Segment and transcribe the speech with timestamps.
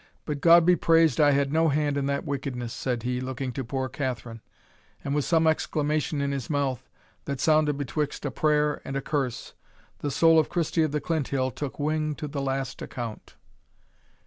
[0.25, 3.63] But God be praised I had no hand in that wickedness," said he, looking to
[3.63, 4.41] poor Catherine;
[5.03, 6.89] and with some exclamation in his mouth,
[7.25, 9.53] that sounded betwixt a prayer and a curse,
[9.99, 13.35] the soul of Christie of the Clinthill took wing to the last account.